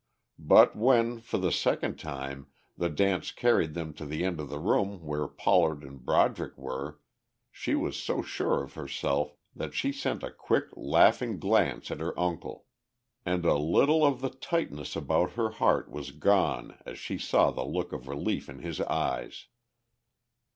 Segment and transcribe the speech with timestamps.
[0.39, 4.57] But when, for the second time, the dance carried them to the end of the
[4.57, 6.99] room where Pollard and Broderick were,
[7.51, 12.19] she was so sure of herself that she sent a quick, laughing glance at her
[12.19, 12.65] uncle.
[13.27, 17.63] And a little of the tightness about her heart was gone as she saw the
[17.63, 19.45] look of relief in his eyes.